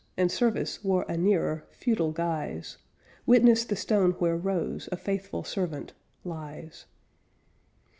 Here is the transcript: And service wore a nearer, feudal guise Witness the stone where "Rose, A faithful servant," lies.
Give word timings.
And 0.17 0.31
service 0.31 0.83
wore 0.83 1.05
a 1.07 1.15
nearer, 1.15 1.63
feudal 1.69 2.11
guise 2.11 2.79
Witness 3.27 3.65
the 3.65 3.75
stone 3.75 4.13
where 4.13 4.35
"Rose, 4.35 4.89
A 4.91 4.97
faithful 4.97 5.43
servant," 5.43 5.93
lies. 6.23 6.85